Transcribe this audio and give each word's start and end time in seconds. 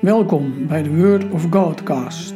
Welkom 0.00 0.66
bij 0.66 0.82
de 0.82 0.96
Word 0.96 1.30
of 1.30 1.46
Godcast. 1.50 2.34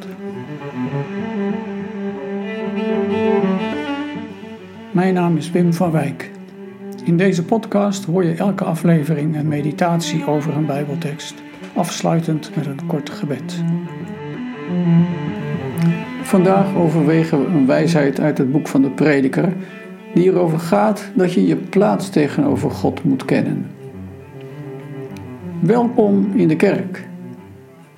Mijn 4.92 5.14
naam 5.14 5.36
is 5.36 5.50
Wim 5.50 5.72
van 5.72 5.90
Wijk. 5.90 6.30
In 7.04 7.16
deze 7.16 7.44
podcast 7.44 8.04
hoor 8.04 8.24
je 8.24 8.34
elke 8.34 8.64
aflevering 8.64 9.36
een 9.36 9.48
meditatie 9.48 10.26
over 10.26 10.56
een 10.56 10.66
Bijbeltekst, 10.66 11.34
afsluitend 11.74 12.56
met 12.56 12.66
een 12.66 12.86
kort 12.86 13.10
gebed. 13.10 13.62
Vandaag 16.22 16.74
overwegen 16.74 17.40
we 17.40 17.46
een 17.46 17.66
wijsheid 17.66 18.20
uit 18.20 18.38
het 18.38 18.52
boek 18.52 18.68
van 18.68 18.82
de 18.82 18.90
Prediker, 18.90 19.52
die 20.14 20.30
erover 20.30 20.58
gaat 20.58 21.10
dat 21.14 21.32
je 21.32 21.46
je 21.46 21.56
plaats 21.56 22.08
tegenover 22.10 22.70
God 22.70 23.04
moet 23.04 23.24
kennen. 23.24 23.66
Welkom 25.60 26.32
in 26.34 26.48
de 26.48 26.56
kerk. 26.56 27.10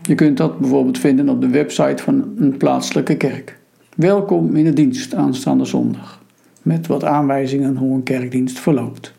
Je 0.06 0.14
kunt 0.14 0.36
dat 0.36 0.58
bijvoorbeeld 0.58 0.98
vinden 0.98 1.28
op 1.28 1.40
de 1.40 1.48
website 1.48 2.02
van 2.02 2.34
een 2.36 2.56
plaatselijke 2.56 3.16
kerk. 3.16 3.58
Welkom 3.96 4.56
in 4.56 4.64
de 4.64 4.72
dienst 4.72 5.14
aanstaande 5.14 5.64
zondag. 5.64 6.22
Met 6.62 6.86
wat 6.86 7.04
aanwijzingen 7.04 7.77
hoe 7.77 7.94
een 7.94 8.02
kerkdienst 8.02 8.58
verloopt. 8.58 9.14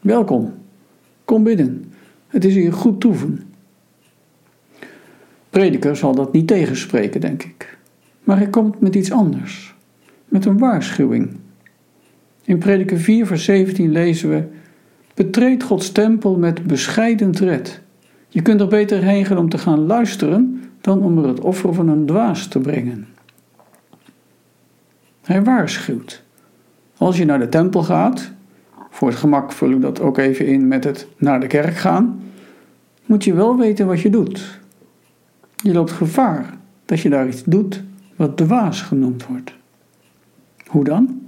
Welkom. 0.00 0.52
Kom 1.24 1.42
binnen. 1.42 1.92
Het 2.26 2.44
is 2.44 2.54
hier 2.54 2.72
goed 2.72 3.00
toeven. 3.00 3.42
Prediker 5.50 5.96
zal 5.96 6.14
dat 6.14 6.32
niet 6.32 6.46
tegenspreken, 6.46 7.20
denk 7.20 7.42
ik. 7.42 7.78
Maar 8.22 8.36
hij 8.36 8.48
komt 8.48 8.80
met 8.80 8.94
iets 8.94 9.12
anders. 9.12 9.74
Met 10.24 10.44
een 10.44 10.58
waarschuwing. 10.58 11.36
In 12.44 12.58
Prediker 12.58 12.98
4, 12.98 13.26
vers 13.26 13.44
17 13.44 13.90
lezen 13.92 14.30
we: 14.30 14.44
Betreed 15.14 15.62
Gods 15.62 15.92
tempel 15.92 16.36
met 16.36 16.66
bescheiden 16.66 17.30
tred. 17.30 17.82
Je 18.34 18.42
kunt 18.42 18.60
er 18.60 18.68
beter 18.68 19.02
heen 19.02 19.24
gaan 19.24 19.38
om 19.38 19.48
te 19.48 19.58
gaan 19.58 19.86
luisteren 19.86 20.62
dan 20.80 21.02
om 21.02 21.18
er 21.18 21.28
het 21.28 21.40
offer 21.40 21.74
van 21.74 21.88
een 21.88 22.06
dwaas 22.06 22.48
te 22.48 22.58
brengen. 22.58 23.06
Hij 25.22 25.42
waarschuwt. 25.42 26.22
Als 26.96 27.16
je 27.16 27.24
naar 27.24 27.38
de 27.38 27.48
tempel 27.48 27.82
gaat, 27.82 28.32
voor 28.90 29.08
het 29.08 29.16
gemak 29.16 29.52
vul 29.52 29.70
ik 29.70 29.80
dat 29.80 30.00
ook 30.00 30.18
even 30.18 30.46
in 30.46 30.68
met 30.68 30.84
het 30.84 31.06
naar 31.16 31.40
de 31.40 31.46
kerk 31.46 31.76
gaan, 31.76 32.22
moet 33.06 33.24
je 33.24 33.34
wel 33.34 33.56
weten 33.56 33.86
wat 33.86 34.00
je 34.00 34.10
doet. 34.10 34.60
Je 35.56 35.72
loopt 35.72 35.90
gevaar 35.90 36.58
dat 36.84 37.00
je 37.00 37.10
daar 37.10 37.28
iets 37.28 37.44
doet 37.44 37.82
wat 38.16 38.36
dwaas 38.36 38.82
genoemd 38.82 39.26
wordt. 39.26 39.54
Hoe 40.66 40.84
dan? 40.84 41.20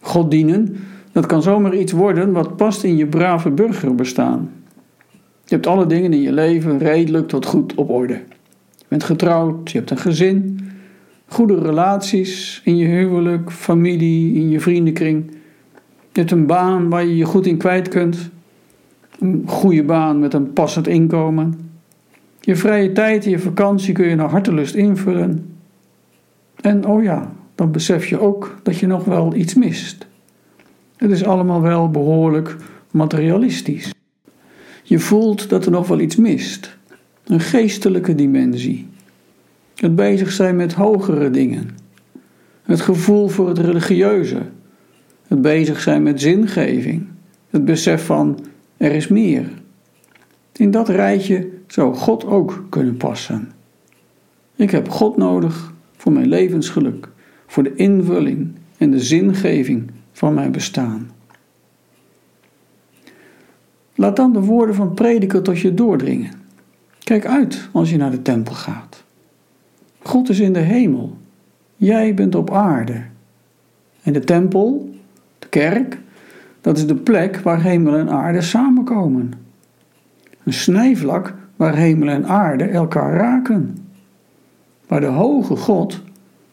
God 0.00 0.30
dienen, 0.30 0.76
dat 1.12 1.26
kan 1.26 1.42
zomaar 1.42 1.74
iets 1.74 1.92
worden 1.92 2.32
wat 2.32 2.56
past 2.56 2.84
in 2.84 2.96
je 2.96 3.06
brave 3.06 3.50
burgerbestaan. 3.50 4.50
Je 5.44 5.54
hebt 5.54 5.66
alle 5.66 5.86
dingen 5.86 6.12
in 6.12 6.20
je 6.20 6.32
leven 6.32 6.78
redelijk 6.78 7.28
tot 7.28 7.46
goed 7.46 7.74
op 7.74 7.90
orde. 7.90 8.20
Je 8.76 8.84
bent 8.88 9.04
getrouwd, 9.04 9.70
je 9.70 9.78
hebt 9.78 9.90
een 9.90 9.98
gezin, 9.98 10.60
goede 11.26 11.58
relaties 11.58 12.60
in 12.64 12.76
je 12.76 12.86
huwelijk, 12.86 13.50
familie, 13.50 14.34
in 14.34 14.50
je 14.50 14.60
vriendenkring. 14.60 15.30
Je 16.12 16.20
hebt 16.20 16.30
een 16.30 16.46
baan 16.46 16.88
waar 16.88 17.04
je 17.04 17.16
je 17.16 17.24
goed 17.24 17.46
in 17.46 17.56
kwijt 17.56 17.88
kunt. 17.88 18.30
Een 19.18 19.42
goede 19.46 19.82
baan 19.82 20.18
met 20.18 20.34
een 20.34 20.52
passend 20.52 20.86
inkomen. 20.86 21.70
Je 22.40 22.56
vrije 22.56 22.92
tijd 22.92 23.24
en 23.24 23.30
je 23.30 23.38
vakantie 23.38 23.94
kun 23.94 24.08
je 24.08 24.14
naar 24.14 24.30
hartelust 24.30 24.74
invullen. 24.74 25.56
En 26.60 26.86
oh 26.86 27.02
ja, 27.02 27.32
dan 27.54 27.72
besef 27.72 28.06
je 28.06 28.20
ook 28.20 28.56
dat 28.62 28.78
je 28.78 28.86
nog 28.86 29.04
wel 29.04 29.34
iets 29.34 29.54
mist. 29.54 30.06
Het 30.96 31.10
is 31.10 31.24
allemaal 31.24 31.60
wel 31.60 31.90
behoorlijk 31.90 32.56
materialistisch. 32.90 33.92
Je 34.92 34.98
voelt 34.98 35.48
dat 35.48 35.64
er 35.64 35.70
nog 35.70 35.88
wel 35.88 36.00
iets 36.00 36.16
mist. 36.16 36.76
Een 37.24 37.40
geestelijke 37.40 38.14
dimensie. 38.14 38.86
Het 39.74 39.94
bezig 39.94 40.32
zijn 40.32 40.56
met 40.56 40.72
hogere 40.72 41.30
dingen. 41.30 41.70
Het 42.62 42.80
gevoel 42.80 43.28
voor 43.28 43.48
het 43.48 43.58
religieuze. 43.58 44.42
Het 45.26 45.42
bezig 45.42 45.80
zijn 45.80 46.02
met 46.02 46.20
zingeving. 46.20 47.06
Het 47.50 47.64
besef 47.64 48.04
van 48.04 48.38
er 48.76 48.92
is 48.92 49.08
meer. 49.08 49.48
In 50.52 50.70
dat 50.70 50.88
rijtje 50.88 51.48
zou 51.66 51.94
God 51.94 52.24
ook 52.24 52.64
kunnen 52.68 52.96
passen. 52.96 53.52
Ik 54.56 54.70
heb 54.70 54.88
God 54.88 55.16
nodig 55.16 55.72
voor 55.96 56.12
mijn 56.12 56.28
levensgeluk, 56.28 57.08
voor 57.46 57.62
de 57.62 57.74
invulling 57.74 58.52
en 58.78 58.90
de 58.90 59.00
zingeving 59.00 59.90
van 60.12 60.34
mijn 60.34 60.52
bestaan. 60.52 61.10
Laat 63.94 64.16
dan 64.16 64.32
de 64.32 64.40
woorden 64.40 64.74
van 64.74 64.94
prediker 64.94 65.42
tot 65.42 65.58
je 65.58 65.74
doordringen. 65.74 66.32
Kijk 66.98 67.26
uit 67.26 67.68
als 67.72 67.90
je 67.90 67.96
naar 67.96 68.10
de 68.10 68.22
tempel 68.22 68.54
gaat. 68.54 69.04
God 70.02 70.28
is 70.28 70.40
in 70.40 70.52
de 70.52 70.58
hemel. 70.58 71.16
Jij 71.76 72.14
bent 72.14 72.34
op 72.34 72.50
aarde. 72.50 73.02
En 74.02 74.12
de 74.12 74.20
tempel, 74.20 74.94
de 75.38 75.48
kerk, 75.48 75.98
dat 76.60 76.76
is 76.76 76.86
de 76.86 76.94
plek 76.94 77.36
waar 77.36 77.62
hemel 77.62 77.94
en 77.94 78.10
aarde 78.10 78.40
samenkomen. 78.40 79.32
Een 80.44 80.52
snijvlak 80.52 81.34
waar 81.56 81.76
hemel 81.76 82.08
en 82.08 82.26
aarde 82.26 82.64
elkaar 82.64 83.14
raken. 83.14 83.76
Waar 84.86 85.00
de 85.00 85.06
hoge 85.06 85.56
God 85.56 86.00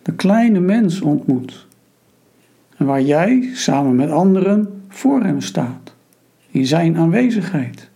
de 0.02 0.14
kleine 0.14 0.60
mens 0.60 1.02
ontmoet. 1.02 1.68
En 2.78 2.86
waar 2.86 3.02
jij 3.02 3.50
samen 3.54 3.96
met 3.96 4.12
anderen 4.12 4.84
voor 4.88 5.24
hem 5.24 5.42
staat 5.42 5.89
in 6.52 6.66
zijn 6.66 6.98
aanwezigheid. 6.98 7.90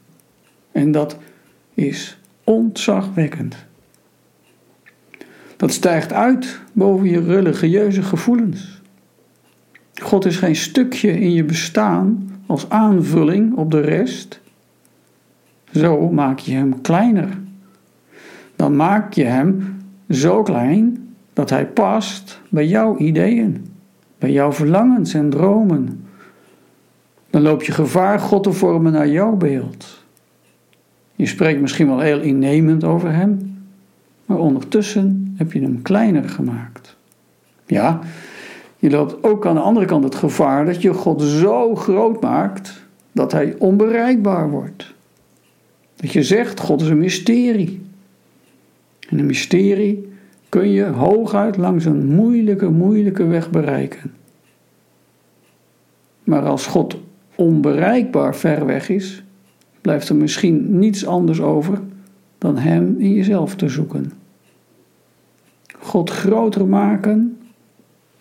En 0.72 0.92
dat 0.92 1.18
is 1.74 2.18
ontzagwekkend. 2.44 3.56
Dat 5.58 5.72
stijgt 5.72 6.14
uit 6.14 6.60
boven 6.74 7.10
je 7.10 7.24
religieuze 7.24 8.02
gevoelens. 8.02 8.82
God 10.02 10.26
is 10.26 10.38
geen 10.38 10.56
stukje 10.56 11.20
in 11.20 11.32
je 11.32 11.44
bestaan 11.44 12.32
als 12.46 12.70
aanvulling 12.70 13.56
op 13.56 13.72
de 13.72 13.80
rest. 13.80 14.42
Zo 15.74 16.10
maak 16.10 16.40
je 16.40 16.54
hem 16.54 16.82
kleiner. 16.82 17.38
Dan 18.56 18.76
maak 18.76 19.14
je 19.14 19.24
hem 19.24 19.78
zo 20.10 20.44
klein 20.44 21.14
dat 21.34 21.50
hij 21.50 21.68
past 21.68 22.42
bij 22.50 22.68
jouw 22.68 22.98
ideeën, 22.98 23.66
bij 24.18 24.32
jouw 24.32 24.52
verlangens 24.52 25.14
en 25.14 25.30
dromen, 25.30 26.06
dan 27.34 27.42
loop 27.42 27.64
je 27.64 27.72
gevaar 27.72 28.20
God 28.20 28.44
te 28.44 28.52
vormen 28.52 28.92
naar 28.92 29.08
jouw 29.08 29.36
beeld. 29.36 30.04
Je 31.16 31.26
spreekt 31.26 31.62
misschien 31.62 31.88
wel 31.88 32.00
heel 32.00 32.20
innemend 32.20 32.84
over 32.84 33.12
Hem, 33.12 33.58
maar 34.26 34.38
ondertussen 34.38 35.34
heb 35.38 35.52
je 35.52 35.62
hem 35.62 35.82
kleiner 35.82 36.30
gemaakt. 36.30 36.96
Ja, 37.66 38.00
je 38.78 38.90
loopt 38.90 39.24
ook 39.24 39.46
aan 39.46 39.56
de 39.56 39.62
andere 39.62 39.86
kant 39.86 40.04
het 40.04 40.16
gevaar 40.16 40.66
dat 40.66 40.82
je 40.82 40.94
God 40.94 41.22
zo 41.22 41.76
groot 41.76 42.22
maakt 42.22 42.86
dat 43.12 43.32
Hij 43.32 43.56
onbereikbaar 43.58 44.50
wordt. 44.50 44.94
Dat 45.96 46.12
je 46.12 46.24
zegt, 46.24 46.60
God 46.60 46.82
is 46.82 46.88
een 46.88 46.98
mysterie. 46.98 47.82
En 49.10 49.20
een 49.20 49.26
mysterie 49.26 50.12
kun 50.50 50.70
je 50.70 50.86
hooguit 50.86 51.58
langs 51.58 51.86
een 51.86 52.06
moeilijke, 52.06 52.70
moeilijke 52.70 53.26
weg 53.26 53.50
bereiken. 53.50 54.14
Maar 56.24 56.46
als 56.46 56.66
God 56.66 56.98
onbereikbaar 57.36 58.36
ver 58.36 58.66
weg 58.66 58.90
is, 58.90 59.24
blijft 59.82 60.10
er 60.10 60.16
misschien 60.16 60.80
niets 60.80 61.06
anders 61.06 61.42
over 61.42 61.80
dan 62.38 62.58
Hem 62.58 62.96
in 62.98 63.14
jezelf 63.14 63.56
te 63.56 63.70
zoeken. 63.70 64.12
God 65.80 66.10
groter 66.10 66.68
maken 66.68 67.38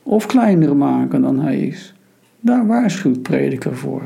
of 0.03 0.27
kleiner 0.27 0.77
maken 0.77 1.23
dan 1.23 1.41
Hij 1.41 1.59
is, 1.59 1.95
daar 2.41 2.67
waarschuwt 2.67 3.23
prediker 3.23 3.77
voor. 3.77 4.03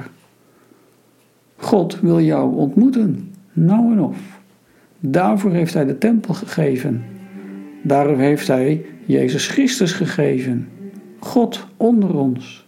God 1.57 2.01
wil 2.01 2.21
jou 2.21 2.57
ontmoeten, 2.57 3.33
nou 3.53 3.93
en 3.93 4.01
of. 4.01 4.19
Daarvoor 5.01 5.53
heeft 5.53 5.75
Hij 5.75 5.85
de 5.85 5.99
tempel 5.99 6.35
gegeven. 6.35 7.05
Daarom 7.83 8.19
heeft 8.19 8.49
Hij 8.49 8.85
Jezus 9.05 9.49
Christus 9.49 9.93
gegeven. 9.93 10.69
God 11.19 11.67
onder 11.77 12.15
ons. 12.15 12.67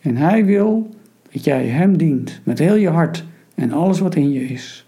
En 0.00 0.16
Hij 0.16 0.44
wil 0.44 0.88
dat 1.32 1.44
jij 1.44 1.66
Hem 1.66 1.96
dient 1.96 2.40
met 2.44 2.58
heel 2.58 2.74
je 2.74 2.88
hart 2.88 3.24
en 3.54 3.72
alles 3.72 3.98
wat 3.98 4.14
in 4.14 4.32
je 4.32 4.44
is. 4.44 4.86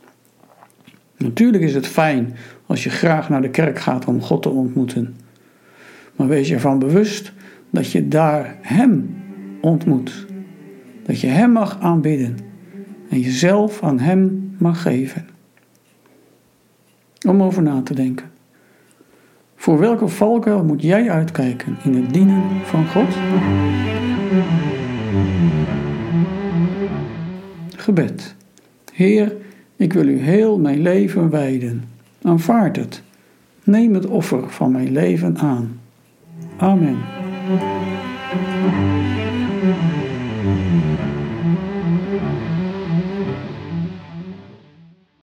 Natuurlijk 1.16 1.64
is 1.64 1.74
het 1.74 1.86
fijn 1.86 2.34
als 2.66 2.84
je 2.84 2.90
graag 2.90 3.28
naar 3.28 3.42
de 3.42 3.50
kerk 3.50 3.78
gaat 3.78 4.04
om 4.04 4.20
God 4.20 4.42
te 4.42 4.48
ontmoeten. 4.48 5.16
Maar 6.16 6.28
wees 6.28 6.48
je 6.48 6.54
ervan 6.54 6.78
bewust 6.78 7.32
dat 7.70 7.90
je 7.90 8.08
daar 8.08 8.56
Hem 8.60 9.16
ontmoet. 9.60 10.26
Dat 11.02 11.20
je 11.20 11.26
Hem 11.26 11.50
mag 11.50 11.80
aanbidden 11.80 12.36
en 13.10 13.20
jezelf 13.20 13.82
aan 13.82 13.98
Hem 13.98 14.54
mag 14.58 14.82
geven. 14.82 15.26
Om 17.26 17.42
over 17.42 17.62
na 17.62 17.82
te 17.82 17.94
denken. 17.94 18.32
Voor 19.56 19.78
welke 19.78 20.08
valkuil 20.08 20.64
moet 20.64 20.82
jij 20.82 21.10
uitkijken 21.10 21.76
in 21.82 21.94
het 21.94 22.12
dienen 22.12 22.42
van 22.64 22.86
God? 22.86 23.16
Gebed. 27.84 28.34
Heer, 28.92 29.36
Ik 29.76 29.92
wil 29.92 30.08
u 30.08 30.18
heel 30.18 30.58
mijn 30.58 30.82
leven 30.82 31.30
wijden. 31.30 31.84
Aanvaard 32.22 32.76
het. 32.76 33.02
Neem 33.64 33.94
het 33.94 34.06
offer 34.06 34.50
van 34.50 34.72
mijn 34.72 34.92
leven 34.92 35.36
aan. 35.38 35.80
Amen. 36.56 36.98